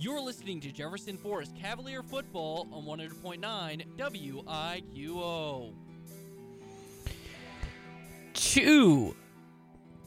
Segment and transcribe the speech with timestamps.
[0.00, 5.72] You're listening to Jefferson Forest Cavalier Football on 100.9 WIQO.
[8.32, 9.16] Two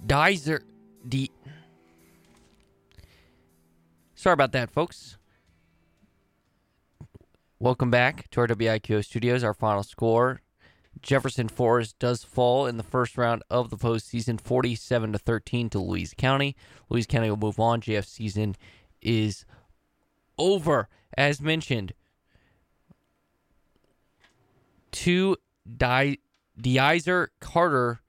[0.06, 0.64] Dizer
[1.06, 1.30] D.
[4.16, 5.18] Sorry about that, folks.
[7.60, 9.44] Welcome back to our WIQO studios.
[9.44, 10.42] Our final score
[11.02, 15.80] Jefferson Forest does fall in the first round of the postseason, 47 to 13 to
[15.80, 16.56] Louisa County.
[16.88, 17.82] Louisa County will move on.
[17.82, 18.56] JF season
[19.02, 19.44] is
[20.38, 20.88] over.
[21.18, 21.94] As mentioned,
[24.92, 25.38] two
[25.78, 26.20] Di-
[26.60, 28.02] Deiser Carter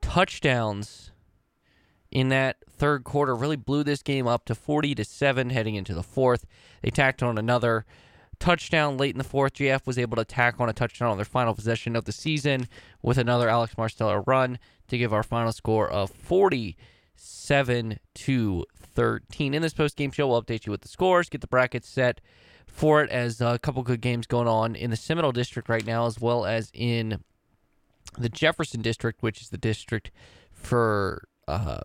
[0.00, 1.10] touchdowns
[2.10, 5.94] in that third quarter really blew this game up to 40 to 7 heading into
[5.94, 6.46] the fourth.
[6.82, 7.84] They tacked on another
[8.38, 9.54] touchdown late in the fourth.
[9.54, 12.68] JF was able to tack on a touchdown on their final possession of the season
[13.02, 16.10] with another Alex Marsteller run to give our final score of
[17.16, 18.64] 47 to
[18.94, 19.54] 13.
[19.54, 22.20] In this post game show, we'll update you with the scores, get the brackets set
[22.66, 26.06] for it, as a couple good games going on in the Seminole District right now,
[26.06, 27.22] as well as in
[28.18, 30.10] the Jefferson District, which is the district
[30.52, 31.82] for uh,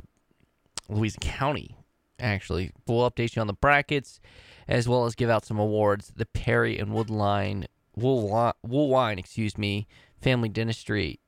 [0.87, 1.75] Louisa County.
[2.19, 4.19] Actually, we'll update you on the brackets
[4.67, 6.13] as well as give out some awards.
[6.15, 7.65] The Perry and Woodline
[7.95, 9.87] Wool Woolwine, excuse me,
[10.21, 11.19] Family Dentistry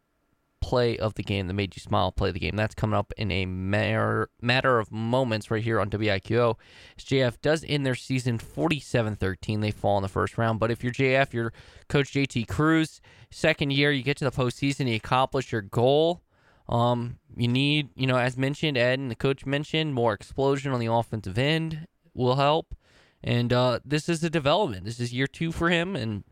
[0.62, 2.56] play of the game that made you smile play the game.
[2.56, 6.56] That's coming up in a matter, matter of moments right here on WIQO.
[6.98, 9.62] As JF does end their season 47-13.
[9.62, 10.60] They fall in the first round.
[10.60, 11.54] But if you're JF, you're
[11.90, 16.22] Coach JT Cruz, second year, you get to the postseason, you accomplish your goal.
[16.70, 20.80] Um, you need, you know, as mentioned, Ed and the coach mentioned, more explosion on
[20.80, 22.76] the offensive end will help.
[23.24, 24.86] And uh, this is a development.
[24.86, 26.24] This is year two for him, and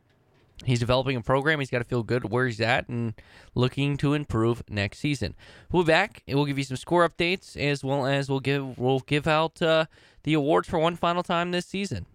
[0.65, 1.59] he's developing a program.
[1.59, 3.13] He's got to feel good where he's at and
[3.55, 5.35] looking to improve next season.
[5.71, 8.77] We'll be back and we'll give you some score updates as well as we'll give
[8.77, 9.85] we'll give out uh,
[10.23, 12.05] the awards for one final time this season.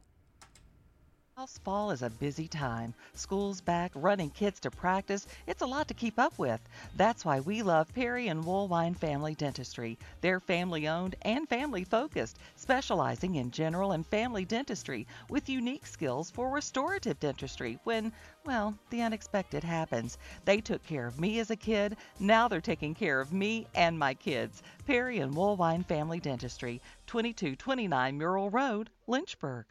[1.36, 2.94] House fall is a busy time.
[3.14, 5.26] School's back, running kids to practice.
[5.48, 6.60] It's a lot to keep up with.
[6.94, 9.98] That's why we love Perry and Woolwine Family Dentistry.
[10.20, 16.30] They're family owned and family focused, specializing in general and family dentistry with unique skills
[16.30, 18.12] for restorative dentistry when,
[18.46, 20.18] well, the unexpected happens.
[20.44, 21.96] They took care of me as a kid.
[22.20, 24.62] Now they're taking care of me and my kids.
[24.86, 29.66] Perry and Woolwine Family Dentistry, 2229 Murrell Road, Lynchburg.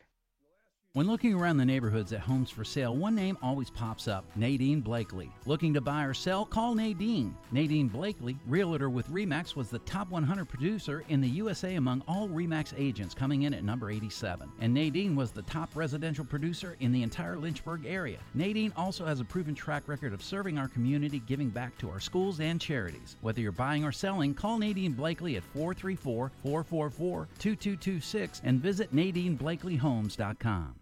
[0.95, 4.79] When looking around the neighborhoods at homes for sale, one name always pops up Nadine
[4.79, 5.31] Blakely.
[5.47, 6.45] Looking to buy or sell?
[6.45, 7.35] Call Nadine.
[7.51, 12.29] Nadine Blakely, realtor with REMAX, was the top 100 producer in the USA among all
[12.29, 14.47] REMAX agents, coming in at number 87.
[14.59, 18.19] And Nadine was the top residential producer in the entire Lynchburg area.
[18.35, 21.99] Nadine also has a proven track record of serving our community, giving back to our
[21.99, 23.17] schools and charities.
[23.21, 30.75] Whether you're buying or selling, call Nadine Blakely at 434 444 2226 and visit NadineBlakelyHomes.com.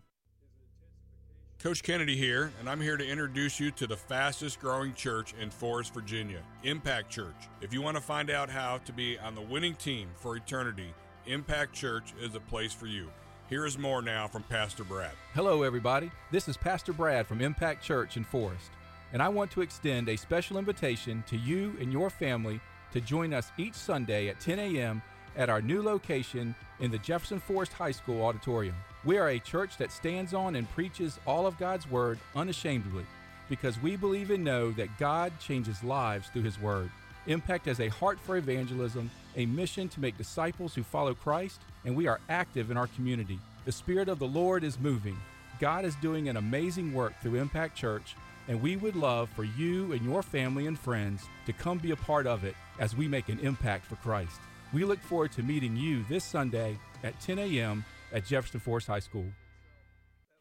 [1.62, 5.52] Coach Kennedy here, and I'm here to introduce you to the fastest growing church in
[5.52, 7.36] Forest, Virginia, Impact Church.
[7.62, 10.92] If you want to find out how to be on the winning team for eternity,
[11.28, 13.12] Impact Church is a place for you.
[13.48, 15.12] Here is more now from Pastor Brad.
[15.36, 16.10] Hello, everybody.
[16.32, 18.72] This is Pastor Brad from Impact Church in Forest,
[19.14, 22.60] and I want to extend a special invitation to you and your family
[22.92, 25.04] to join us each Sunday at 10 a.m.
[25.36, 28.76] at our new location in the Jefferson Forest High School auditorium.
[29.04, 33.06] We are a church that stands on and preaches all of God's Word unashamedly
[33.50, 36.90] because we believe and know that God changes lives through His Word.
[37.28, 41.96] Impact has a heart for evangelism, a mission to make disciples who follow Christ, and
[41.96, 43.40] we are active in our community.
[43.66, 45.18] The Spirit of the Lord is moving.
[45.60, 48.16] God is doing an amazing work through Impact Church,
[48.48, 51.96] and we would love for you and your family and friends to come be a
[51.96, 54.40] part of it as we make an impact for Christ.
[54.74, 57.84] We look forward to meeting you this Sunday at 10 a.m
[58.14, 59.26] at Jefferson Forest High School.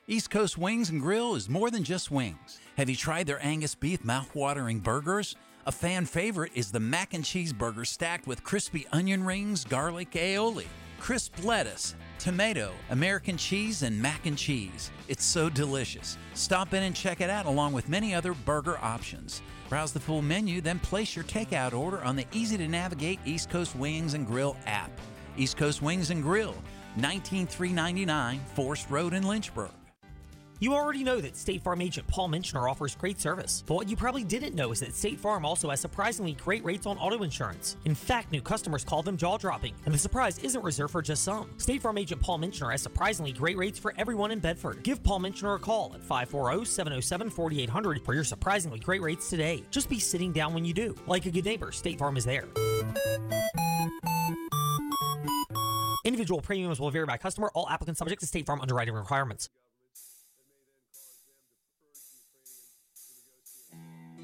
[0.07, 2.59] East Coast Wings and Grill is more than just wings.
[2.77, 5.37] Have you tried their Angus beef mouth-watering burgers?
[5.67, 10.13] A fan favorite is the mac and cheese burger stacked with crispy onion rings, garlic
[10.13, 10.67] aioli,
[11.01, 14.91] crisp lettuce, tomato, American cheese, and mac and cheese.
[15.09, 16.17] It's so delicious.
[16.35, 19.43] Stop in and check it out along with many other burger options.
[19.69, 23.51] Browse the full menu, then place your takeout order on the easy to navigate East
[23.51, 24.91] Coast Wings and Grill app.
[25.37, 26.55] East Coast Wings and Grill
[26.97, 29.71] 19399 Forest Road in Lynchburg.
[30.63, 33.97] You already know that State Farm agent Paul Menchner offers great service, but what you
[33.97, 37.79] probably didn't know is that State Farm also has surprisingly great rates on auto insurance.
[37.87, 41.25] In fact, new customers call them jaw dropping, and the surprise isn't reserved for just
[41.25, 41.49] some.
[41.57, 44.83] State Farm agent Paul Menchner has surprisingly great rates for everyone in Bedford.
[44.83, 49.65] Give Paul Menchner a call at 540 707 4800 for your surprisingly great rates today.
[49.71, 50.95] Just be sitting down when you do.
[51.07, 52.45] Like a good neighbor, State Farm is there.
[56.05, 57.51] Individual premiums will vary by customer.
[57.55, 59.49] All applicants subject to State Farm underwriting requirements.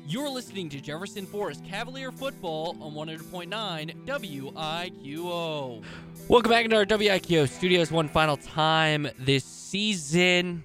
[0.08, 5.82] You're listening to Jefferson Forest Cavalier Football on 100.9 WIQO.
[6.28, 10.64] Welcome back into our WIQO studios one final time this season.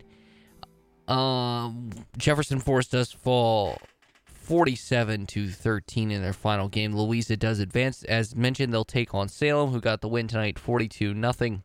[1.07, 1.89] Um,
[2.19, 3.79] Jefferson Forest does fall
[4.25, 6.95] 47 to 13 in their final game.
[6.95, 8.03] Louisa does advance.
[8.03, 11.63] As mentioned, they'll take on Salem, who got the win tonight 42 nothing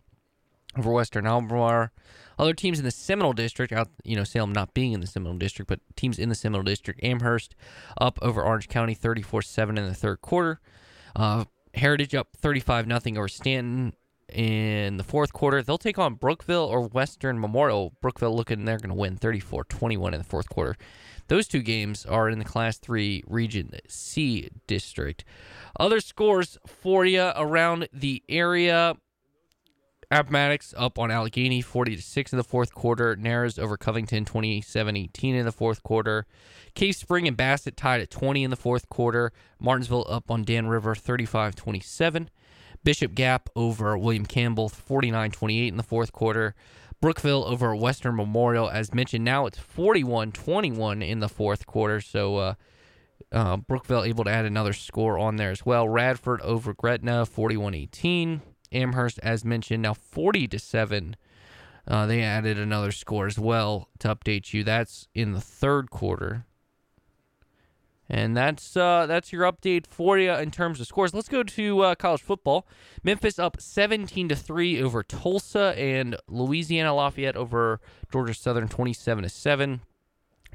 [0.76, 1.90] over Western Albemarle.
[2.38, 5.38] Other teams in the Seminole District, out you know Salem not being in the Seminole
[5.38, 7.54] District, but teams in the Seminole District, Amherst
[7.98, 10.60] up over Orange County 34-7 in the third quarter.
[11.14, 11.44] Uh,
[11.74, 13.94] Heritage up 35 nothing over Staunton
[14.28, 15.62] in the fourth quarter.
[15.62, 17.92] They'll take on Brookville or Western Memorial.
[18.00, 20.76] Brookville looking they're going to win 34-21 in the fourth quarter.
[21.28, 25.24] Those two games are in the Class 3 Region C district.
[25.78, 28.96] Other scores for you around the area.
[30.10, 33.16] Appomattox up on Alleghany 40 to 6 in the fourth quarter.
[33.16, 36.26] Narrows over Covington 27-18 in the fourth quarter.
[36.74, 39.32] Cave Spring and Bassett tied at 20 in the fourth quarter.
[39.58, 42.28] Martinsville up on Dan River 35-27.
[42.84, 46.54] Bishop Gap over William Campbell 49-28 in the fourth quarter.
[47.00, 52.00] Brookville over Western Memorial as mentioned now it's 41-21 in the fourth quarter.
[52.00, 52.54] So uh,
[53.32, 55.88] uh, Brookville able to add another score on there as well.
[55.88, 58.40] Radford over Gretna 41-18.
[58.72, 61.16] Amherst, as mentioned, now 40 to 7.
[61.88, 64.64] Uh, they added another score as well to update you.
[64.64, 66.44] That's in the third quarter.
[68.08, 71.12] And that's uh, that's your update for you in terms of scores.
[71.12, 72.66] Let's go to uh, college football.
[73.02, 77.80] Memphis up 17 to 3 over Tulsa and Louisiana Lafayette over
[78.12, 79.80] Georgia Southern 27 to 7.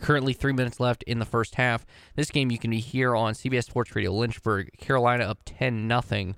[0.02, 1.86] Currently, three minutes left in the first half.
[2.16, 4.72] This game you can be here on CBS Sports Radio Lynchburg.
[4.80, 6.36] Carolina up 10 nothing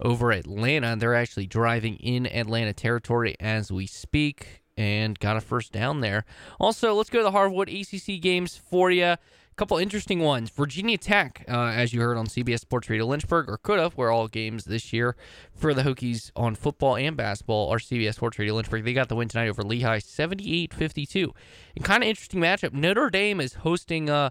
[0.00, 0.96] over Atlanta.
[0.96, 6.24] They're actually driving in Atlanta territory as we speak and got a first down there.
[6.58, 9.14] Also, let's go to the Harvard ACC games for you.
[9.54, 10.50] A couple interesting ones.
[10.50, 14.10] Virginia Tech, uh, as you heard on CBS Sports Radio Lynchburg, or could have, where
[14.10, 15.14] all games this year
[15.54, 18.82] for the Hokies on football and basketball are CBS Sports Radio Lynchburg.
[18.82, 21.30] They got the win tonight over Lehigh, 78-52.
[21.76, 22.72] And kind of interesting matchup.
[22.72, 24.30] Notre Dame is hosting uh,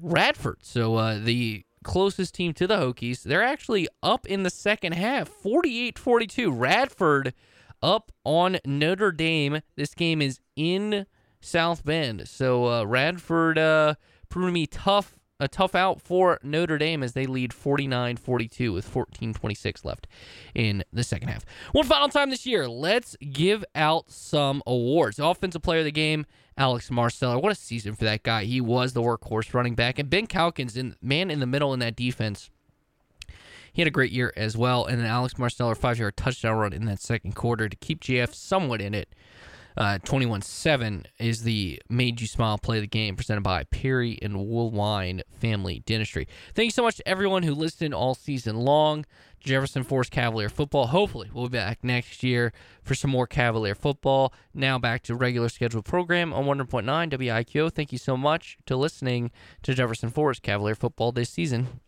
[0.00, 3.22] Radford, so uh, the closest team to the Hokies.
[3.22, 6.50] They're actually up in the second half, 48-42.
[6.50, 7.34] Radford
[7.82, 9.60] up on Notre Dame.
[9.76, 11.04] This game is in
[11.42, 13.96] South Bend, so uh, Radford uh,
[14.34, 18.92] proving to be tough a tough out for Notre Dame as they lead 49-42 with
[18.92, 20.06] 14-26 left
[20.54, 21.44] in the second half.
[21.72, 25.18] One final time this year, let's give out some awards.
[25.18, 26.26] Offensive player of the game,
[26.56, 27.40] Alex Marsteller.
[27.40, 28.44] What a season for that guy.
[28.44, 29.98] He was the workhorse running back.
[29.98, 32.50] And Ben Calkins, in, man in the middle in that defense,
[33.72, 34.84] he had a great year as well.
[34.84, 38.80] And then Alex Marsteller, five-yard touchdown run in that second quarter to keep JF somewhat
[38.80, 39.08] in it.
[39.76, 45.22] Uh, 21-7 is the Made You Smile play the game presented by Perry and Woolwine
[45.40, 46.28] Family Dentistry.
[46.54, 49.04] Thank you so much to everyone who listened all season long.
[49.40, 50.86] Jefferson Forest Cavalier football.
[50.86, 54.32] Hopefully, we'll be back next year for some more Cavalier football.
[54.54, 57.70] Now back to regular scheduled program on 100.9 WIQO.
[57.70, 59.30] Thank you so much to listening
[59.62, 61.80] to Jefferson Forest Cavalier football this season.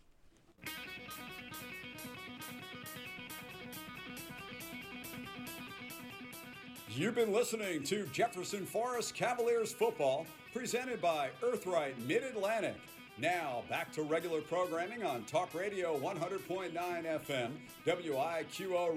[6.97, 12.73] You've been listening to Jefferson Forest Cavaliers football, presented by Earthright Mid Atlantic.
[13.19, 17.51] Now, back to regular programming on Talk Radio 100.9 FM,
[17.85, 18.95] WIQO